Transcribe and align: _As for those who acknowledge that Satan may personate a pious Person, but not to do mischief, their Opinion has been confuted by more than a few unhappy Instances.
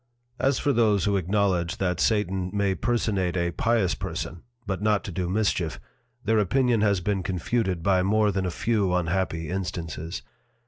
_As 0.43 0.57
for 0.57 0.73
those 0.73 1.05
who 1.05 1.15
acknowledge 1.15 1.77
that 1.77 1.99
Satan 1.99 2.49
may 2.51 2.73
personate 2.73 3.37
a 3.37 3.51
pious 3.51 3.93
Person, 3.93 4.41
but 4.65 4.81
not 4.81 5.03
to 5.03 5.11
do 5.11 5.29
mischief, 5.29 5.79
their 6.25 6.39
Opinion 6.39 6.81
has 6.81 7.01
been 7.01 7.21
confuted 7.21 7.83
by 7.83 8.01
more 8.01 8.31
than 8.31 8.47
a 8.47 8.49
few 8.49 8.95
unhappy 8.95 9.47
Instances. 9.51 10.23